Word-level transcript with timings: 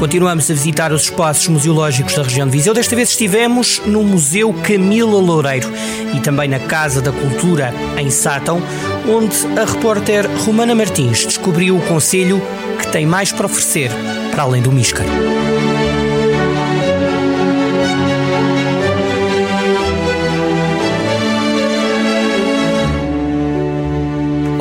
Continuamos 0.00 0.50
a 0.50 0.54
visitar 0.54 0.94
os 0.94 1.02
espaços 1.02 1.46
museológicos 1.48 2.14
da 2.14 2.22
região 2.22 2.46
de 2.46 2.52
Viseu. 2.52 2.72
Desta 2.72 2.96
vez 2.96 3.10
estivemos 3.10 3.82
no 3.84 4.02
Museu 4.02 4.50
Camila 4.66 5.20
Loureiro 5.20 5.70
e 6.16 6.20
também 6.20 6.48
na 6.48 6.58
Casa 6.58 7.02
da 7.02 7.12
Cultura 7.12 7.74
em 7.98 8.08
Sátão, 8.08 8.62
onde 9.06 9.36
a 9.60 9.66
repórter 9.66 10.26
Romana 10.46 10.74
Martins 10.74 11.26
descobriu 11.26 11.76
o 11.76 11.82
conselho 11.82 12.40
que 12.80 12.90
tem 12.90 13.04
mais 13.04 13.30
para 13.30 13.44
oferecer 13.44 13.90
para 14.30 14.44
além 14.44 14.62
do 14.62 14.72
Míscar. 14.72 15.04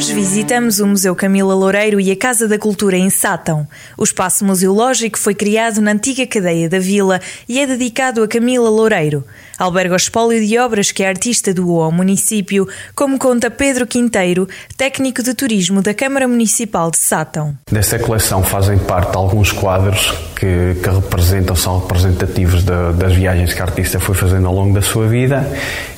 Hoje 0.00 0.14
visitamos 0.14 0.80
o 0.80 0.86
Museu 0.86 1.14
Camila 1.14 1.54
Loureiro 1.54 2.00
e 2.00 2.10
a 2.10 2.16
Casa 2.16 2.48
da 2.48 2.58
Cultura 2.58 2.96
em 2.96 3.10
Sátão. 3.10 3.68
O 3.98 4.02
espaço 4.02 4.46
museológico 4.46 5.18
foi 5.18 5.34
criado 5.34 5.82
na 5.82 5.90
antiga 5.90 6.26
cadeia 6.26 6.70
da 6.70 6.78
vila 6.78 7.20
e 7.46 7.60
é 7.60 7.66
dedicado 7.66 8.22
a 8.22 8.26
Camila 8.26 8.70
Loureiro. 8.70 9.22
Alberga 9.60 9.92
o 9.92 9.96
espólio 9.98 10.42
de 10.46 10.56
obras 10.56 10.90
que 10.90 11.04
a 11.04 11.08
artista 11.10 11.52
doou 11.52 11.82
ao 11.82 11.92
município, 11.92 12.66
como 12.96 13.18
conta 13.18 13.50
Pedro 13.50 13.86
Quinteiro, 13.86 14.48
técnico 14.74 15.22
de 15.22 15.34
turismo 15.34 15.82
da 15.82 15.92
Câmara 15.92 16.26
Municipal 16.26 16.90
de 16.90 16.96
Sátão. 16.96 17.54
Desta 17.70 17.98
coleção 17.98 18.42
fazem 18.42 18.78
parte 18.78 19.14
alguns 19.14 19.52
quadros 19.52 20.14
que, 20.34 20.80
que 20.82 20.88
representam, 20.88 21.54
são 21.54 21.78
representativos 21.80 22.64
das 22.64 23.12
viagens 23.12 23.52
que 23.52 23.60
a 23.60 23.66
artista 23.66 24.00
foi 24.00 24.14
fazendo 24.14 24.46
ao 24.46 24.54
longo 24.54 24.72
da 24.72 24.80
sua 24.80 25.06
vida 25.06 25.46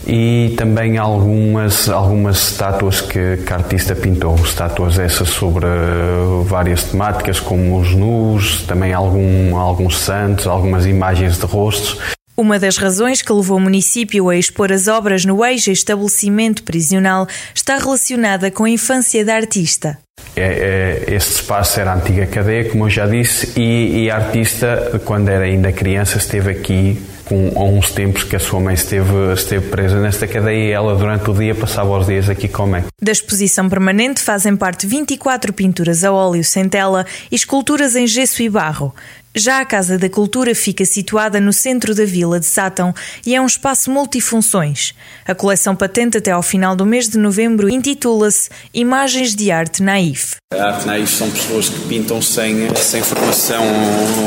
e 0.09 0.55
também 0.59 0.99
algumas, 0.99 1.89
algumas 1.89 2.51
estátuas 2.51 3.01
que, 3.01 3.37
que 3.47 3.53
a 3.53 3.59
artista 3.59 3.95
pintou. 3.95 4.35
Estátuas 4.35 4.99
essas 4.99 5.29
sobre 5.29 5.67
uh, 5.67 6.43
várias 6.43 6.83
temáticas, 6.83 7.39
como 7.39 7.79
os 7.79 7.95
nus, 7.95 8.63
também 8.63 8.93
algum, 8.93 9.57
alguns 9.57 9.99
santos, 9.99 10.49
algumas 10.49 10.85
imagens 10.85 11.39
de 11.39 11.47
rostos. 11.47 11.97
Uma 12.43 12.59
das 12.59 12.77
razões 12.77 13.23
que 13.23 13.33
levou 13.33 13.57
o 13.57 13.61
município 13.61 14.29
a 14.29 14.37
expor 14.37 14.73
as 14.73 14.89
obras 14.89 15.25
no 15.25 15.45
eixo 15.45 15.71
estabelecimento 15.71 16.65
prisional 16.65 17.25
está 17.55 17.79
relacionada 17.79 18.51
com 18.51 18.65
a 18.65 18.69
infância 18.69 19.25
da 19.25 19.37
artista. 19.37 19.97
É, 20.35 21.05
é, 21.09 21.15
este 21.15 21.37
espaço 21.37 21.79
era 21.79 21.93
a 21.93 21.95
antiga 21.95 22.27
cadeia, 22.27 22.69
como 22.69 22.87
eu 22.87 22.91
já 22.91 23.07
disse, 23.07 23.53
e, 23.57 24.07
e 24.07 24.11
a 24.11 24.17
artista, 24.17 25.01
quando 25.05 25.29
era 25.29 25.45
ainda 25.45 25.71
criança, 25.71 26.19
esteve 26.19 26.51
aqui 26.51 27.01
com, 27.25 27.53
há 27.55 27.63
uns 27.63 27.93
tempos 27.93 28.25
que 28.25 28.35
a 28.35 28.41
sua 28.41 28.59
mãe 28.59 28.75
esteve, 28.75 29.33
esteve 29.35 29.69
presa 29.69 30.01
nesta 30.01 30.27
cadeia 30.27 30.69
e 30.69 30.73
ela 30.73 30.97
durante 30.97 31.31
o 31.31 31.35
dia 31.35 31.55
passava 31.55 31.97
os 31.97 32.07
dias 32.07 32.29
aqui 32.29 32.49
com 32.49 32.65
a 32.65 32.67
mãe. 32.67 32.85
Da 33.01 33.13
exposição 33.13 33.69
permanente 33.69 34.21
fazem 34.21 34.57
parte 34.57 34.85
24 34.85 35.53
pinturas 35.53 36.03
a 36.03 36.13
óleo 36.13 36.43
sem 36.43 36.69
tela 36.69 37.07
e 37.31 37.37
esculturas 37.37 37.95
em 37.95 38.07
gesso 38.07 38.43
e 38.43 38.49
barro. 38.49 38.93
Já 39.35 39.61
a 39.61 39.65
Casa 39.65 39.97
da 39.97 40.11
Cultura 40.11 40.55
fica 40.55 40.85
situada 40.85 41.41
no 41.41 41.55
centro 41.55 41.95
da 41.95 42.05
vila 42.05 42.39
de 42.39 42.45
Sátão 42.45 42.95
e 43.25 43.35
é 43.35 43.41
um 43.41 43.47
espaço 43.47 43.91
multifunções. 43.91 44.93
A 45.27 45.35
coleção 45.35 45.75
patente 45.75 46.19
até 46.19 46.31
ao 46.31 46.43
final 46.43 46.77
do 46.77 46.85
mês 46.85 47.09
de 47.09 47.17
novembro 47.17 47.71
intitula-se 47.71 48.51
Imagens 48.75 49.35
de 49.35 49.51
Arte 49.51 49.83
Naif. 49.83 50.37
A 50.53 50.75
arte 50.75 50.87
naif 50.87 51.11
são 51.11 51.31
pessoas 51.31 51.71
que 51.71 51.81
pintam 51.89 52.21
sem, 52.21 52.75
sem 52.77 53.03
formação 53.03 53.65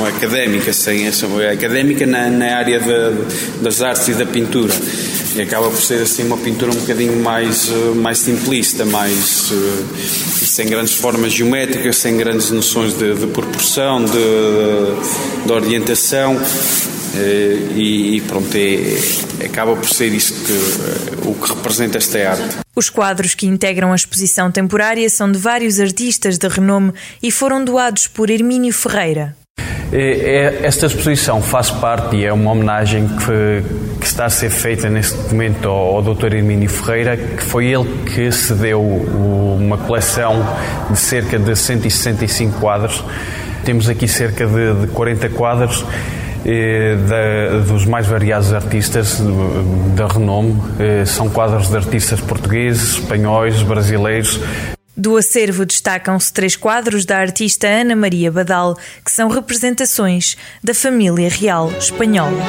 académica, 0.07 0.73
sem 0.73 1.07
académica 1.07 2.07
na, 2.07 2.27
na 2.31 2.57
área 2.57 2.79
de, 2.79 3.61
das 3.61 3.83
artes 3.83 4.07
e 4.07 4.13
da 4.15 4.25
pintura. 4.25 4.73
E 5.35 5.41
acaba 5.41 5.69
por 5.69 5.81
ser 5.81 6.01
assim 6.01 6.23
uma 6.23 6.37
pintura 6.37 6.71
um 6.71 6.75
bocadinho 6.75 7.21
mais, 7.21 7.69
mais 7.95 8.19
simplista, 8.19 8.85
mais 8.85 9.51
eh, 9.51 10.45
sem 10.45 10.65
grandes 10.67 10.93
formas 10.93 11.33
geométricas, 11.33 11.97
sem 11.97 12.15
grandes 12.15 12.51
noções 12.51 12.97
de, 12.97 13.13
de 13.15 13.27
proporção, 13.27 14.05
de, 14.05 15.45
de 15.45 15.51
orientação. 15.51 16.39
Eh, 17.15 17.73
e, 17.75 18.15
e 18.17 18.21
pronto, 18.21 18.53
é, 18.55 19.45
acaba 19.45 19.75
por 19.75 19.89
ser 19.89 20.13
isso 20.13 20.33
que, 20.33 20.51
eh, 20.51 21.29
o 21.29 21.33
que 21.33 21.53
representa 21.53 21.97
esta 21.97 22.17
arte. 22.29 22.57
Os 22.75 22.89
quadros 22.89 23.33
que 23.33 23.45
integram 23.45 23.91
a 23.91 23.95
exposição 23.95 24.51
temporária 24.51 25.09
são 25.09 25.31
de 25.31 25.37
vários 25.37 25.79
artistas 25.79 26.37
de 26.37 26.47
renome 26.47 26.93
e 27.23 27.31
foram 27.31 27.63
doados 27.63 28.07
por 28.07 28.29
Hermínio 28.29 28.73
Ferreira. 28.73 29.35
É, 29.97 29.97
é, 29.97 30.65
esta 30.67 30.87
exposição 30.87 31.41
faz 31.41 31.71
parte 31.71 32.17
e 32.17 32.25
é 32.25 32.33
uma 32.33 32.51
homenagem 32.51 33.07
que, 33.07 33.63
que 33.97 34.05
está 34.05 34.25
a 34.25 34.29
ser 34.29 34.49
feita 34.49 34.89
neste 34.89 35.17
momento 35.33 35.69
ao, 35.69 35.95
ao 35.95 36.01
Dr. 36.01 36.33
Hermínio 36.33 36.69
Ferreira, 36.69 37.15
que 37.15 37.41
foi 37.41 37.67
ele 37.67 37.85
que 38.13 38.29
cedeu 38.29 38.81
uma 38.81 39.77
coleção 39.77 40.45
de 40.89 40.99
cerca 40.99 41.39
de 41.39 41.55
165 41.55 42.59
quadros. 42.59 43.01
Temos 43.63 43.87
aqui 43.87 44.05
cerca 44.05 44.45
de, 44.45 44.81
de 44.81 44.87
40 44.87 45.29
quadros 45.29 45.85
eh, 46.45 46.97
da, 47.07 47.59
dos 47.59 47.85
mais 47.85 48.05
variados 48.05 48.51
artistas 48.51 49.21
da 49.95 50.07
renome. 50.07 50.61
Eh, 50.77 51.05
são 51.05 51.29
quadros 51.29 51.69
de 51.69 51.77
artistas 51.77 52.19
portugueses, 52.19 52.95
espanhóis, 52.95 53.61
brasileiros. 53.61 54.41
Do 54.97 55.17
acervo 55.17 55.65
destacam-se 55.65 56.31
três 56.31 56.55
quadros 56.55 57.05
da 57.05 57.17
artista 57.17 57.67
Ana 57.67 57.95
Maria 57.95 58.31
Badal, 58.31 58.77
que 59.03 59.11
são 59.11 59.27
representações 59.27 60.37
da 60.63 60.73
família 60.73 61.29
real 61.29 61.71
espanhola. 61.77 62.41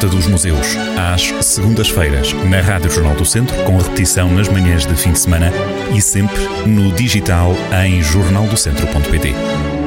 Rota 0.00 0.06
dos 0.06 0.26
Museus, 0.28 0.76
às 0.96 1.44
segundas-feiras, 1.44 2.32
na 2.48 2.60
Rádio 2.60 2.90
Jornal 2.90 3.14
do 3.16 3.24
Centro, 3.24 3.54
com 3.64 3.76
repetição 3.76 4.32
nas 4.32 4.48
manhãs 4.48 4.86
de 4.86 4.94
fim 4.94 5.12
de 5.12 5.18
semana 5.18 5.52
e 5.94 6.00
sempre 6.00 6.42
no 6.66 6.92
digital 6.92 7.52
em 7.84 8.02
jornaldocentro.pt. 8.02 9.79